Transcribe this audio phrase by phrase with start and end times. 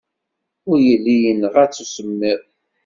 [0.69, 2.41] Ur yelli yenɣa-tt usemmiḍ.